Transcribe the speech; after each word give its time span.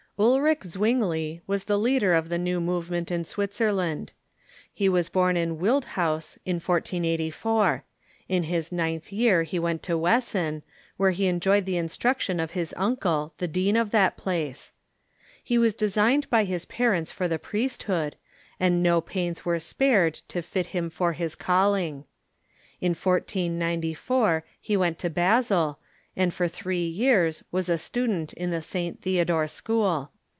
Uh'ic 0.19 0.63
Zwingli 0.63 1.41
was 1.47 1.63
the 1.63 1.79
leader 1.79 2.13
of 2.13 2.29
the 2.29 2.37
new 2.37 2.61
movement 2.61 3.09
in 3.09 3.23
Switz 3.23 3.59
erland, 3.59 4.13
lie 4.79 4.87
was 4.87 5.09
born 5.09 5.35
in 5.35 5.57
Wildhaus, 5.57 6.37
in 6.45 6.57
1484. 6.57 7.83
In 8.29 8.43
his 8.43 8.71
ninth 8.71 9.11
year 9.11 9.41
he 9.41 9.57
went 9.57 9.81
to 9.81 9.93
Wesen, 9.97 10.61
where 10.97 11.09
he 11.09 11.25
enjoyed 11.25 11.65
the 11.65 11.75
instruction 11.77 12.39
of 12.39 12.51
his 12.51 12.71
uncle, 12.77 13.33
the 13.39 13.47
dean 13.47 13.75
of 13.75 13.89
that 13.89 14.15
place. 14.15 14.73
He 15.43 15.57
was 15.57 15.73
desisrued 15.73 16.27
bv 16.29 16.45
his 16.45 16.45
Zwingli 16.45 16.45
j,• 16.45 16.45
.1 16.45 16.45
i 16.51 16.53
i• 16.53 16.57
i 16.61 16.77
parents 16.77 17.19
lor 17.19 17.27
the 17.27 17.39
priesthood, 17.39 18.15
and 18.59 18.83
no 18.83 19.01
pams 19.01 19.41
were 19.43 19.57
spared 19.57 20.13
to 20.27 20.43
fit 20.43 20.67
him 20.67 20.91
for 20.91 21.13
his 21.13 21.33
calling. 21.33 22.03
In 22.79 22.91
1494 22.91 24.43
he 24.59 24.77
went 24.77 24.99
to 24.99 25.09
Basel, 25.09 25.79
and 26.13 26.33
for 26.33 26.45
three 26.45 26.85
years 26.85 27.41
was 27.53 27.69
a 27.69 27.77
student 27.77 28.33
in 28.33 28.51
the 28.51 28.61
St. 28.61 29.01
Theodore 29.01 29.47
School. 29.47 30.11